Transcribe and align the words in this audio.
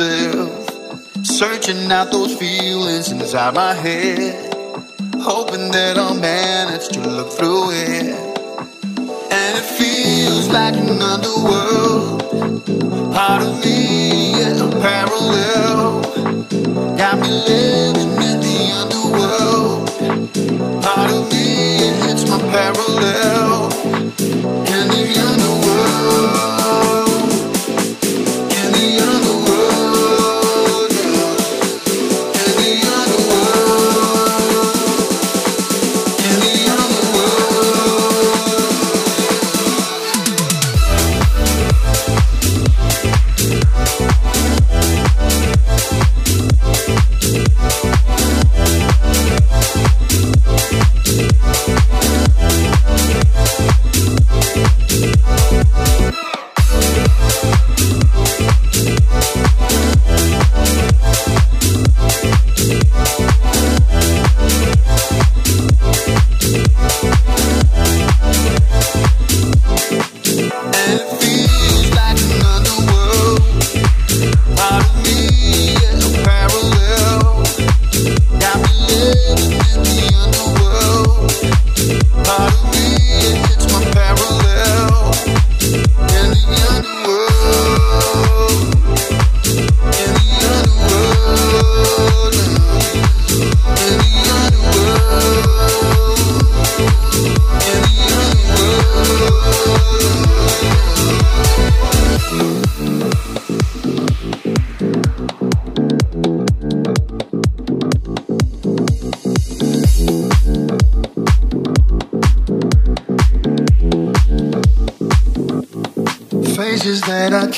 myself, 0.00 1.26
searching 1.26 1.92
out 1.92 2.10
those 2.10 2.34
feelings 2.38 3.12
inside 3.12 3.54
my 3.54 3.74
head, 3.74 4.54
hoping 5.20 5.70
that 5.72 5.98
I'll 5.98 6.18
manage 6.18 6.88
to 6.88 7.19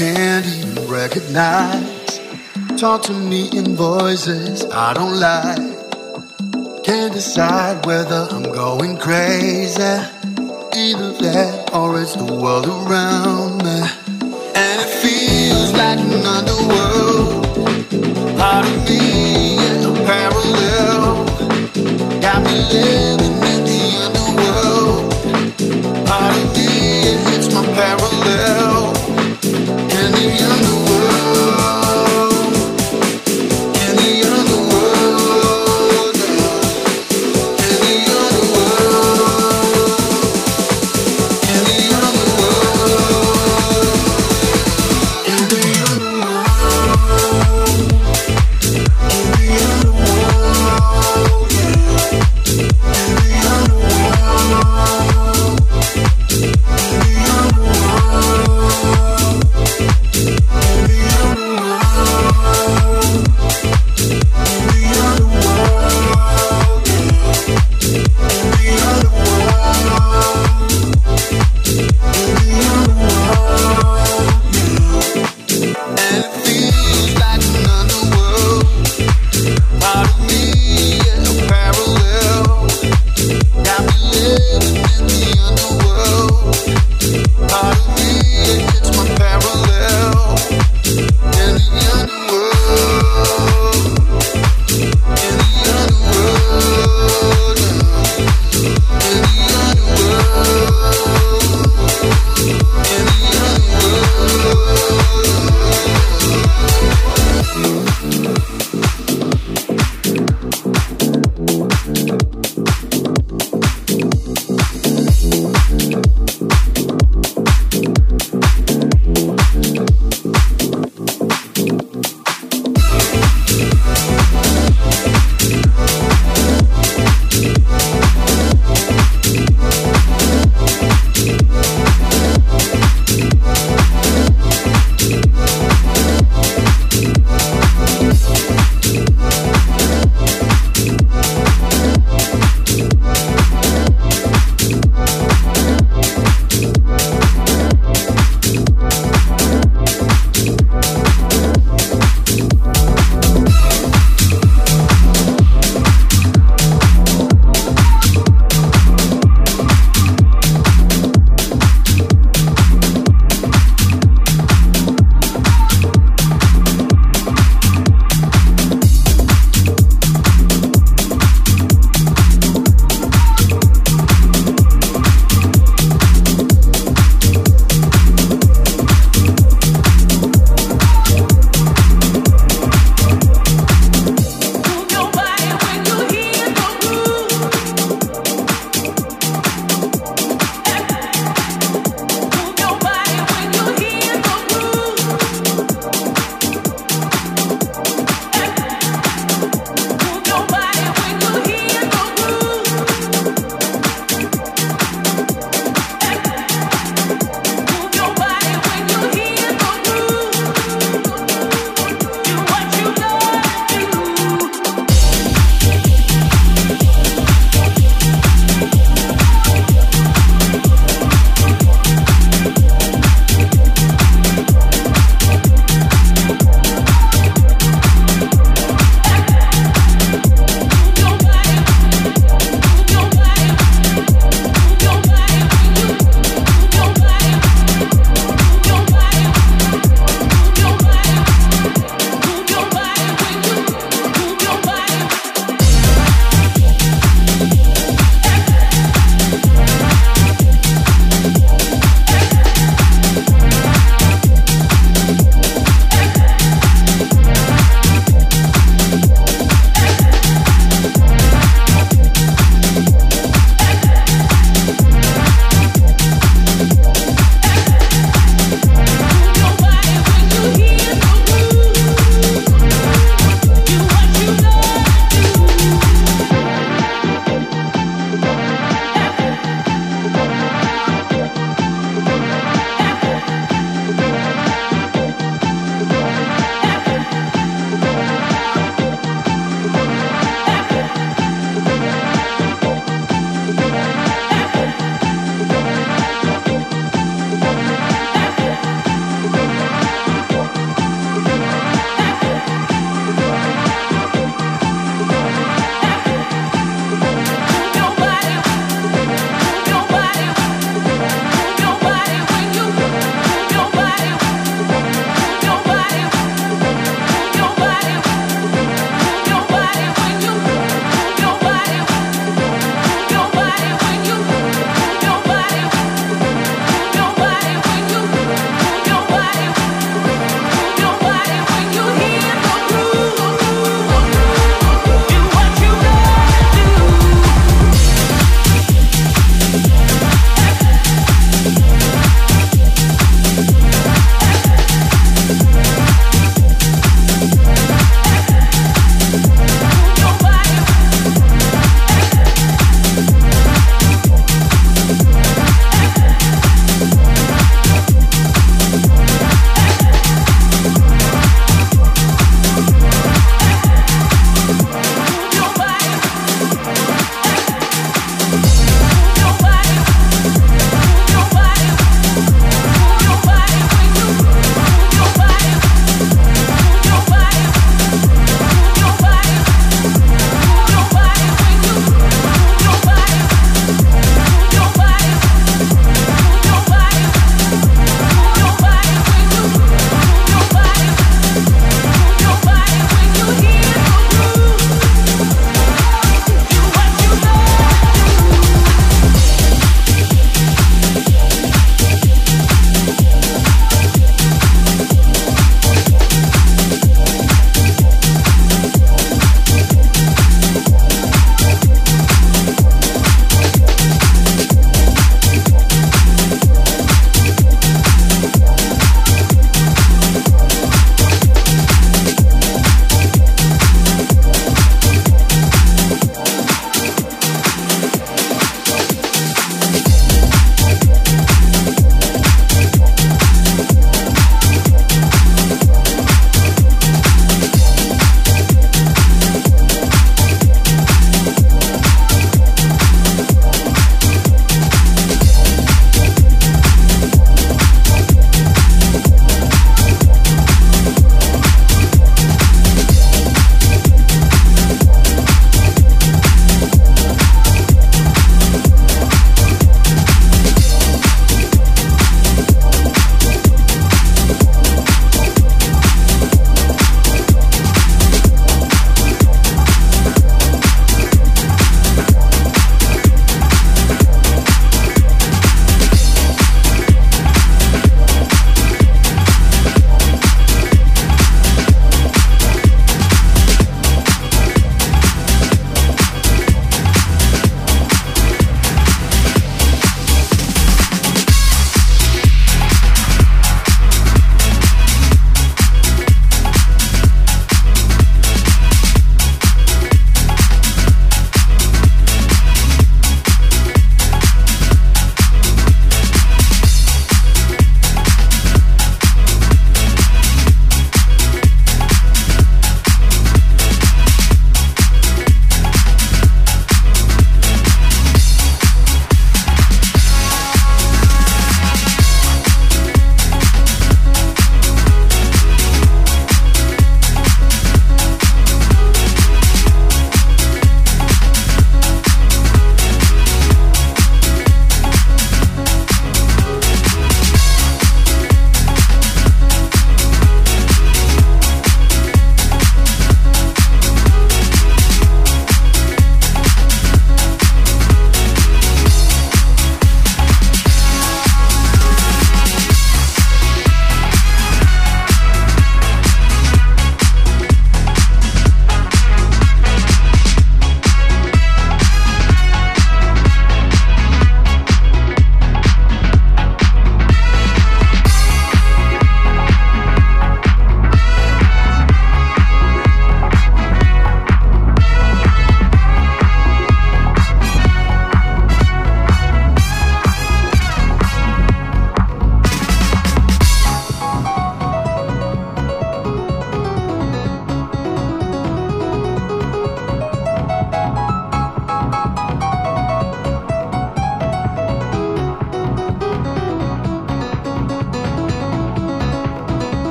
can't 0.00 0.46
even 0.46 0.88
recognize. 0.88 2.20
Talk 2.80 3.02
to 3.02 3.12
me 3.12 3.50
in 3.52 3.76
voices 3.76 4.64
I 4.72 4.94
don't 4.94 5.20
like. 5.20 6.82
Can't 6.82 7.12
decide 7.12 7.84
whether 7.84 8.26
I'm 8.30 8.44
going 8.44 8.96
crazy. 8.96 9.82
Either 9.82 11.12
that 11.20 11.70
or 11.74 12.00
it's 12.00 12.14
the 12.14 12.24
world 12.24 12.66
around. 12.66 13.49